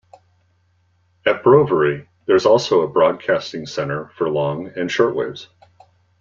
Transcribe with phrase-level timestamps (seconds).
[1.27, 5.45] At Brovary, there is also a broadcasting centre for long and shortwaves.